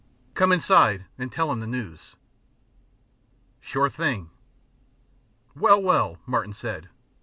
Come 0.33 0.51
inside 0.51 1.05
and 1.19 1.31
tell 1.31 1.51
him 1.51 1.59
the 1.59 1.67
news." 1.67 2.15
"Sure 3.59 3.87
thing." 3.87 4.31
"Well, 5.55 5.79
well!" 5.79 6.17
Martin 6.25 6.53
said. 6.53 6.89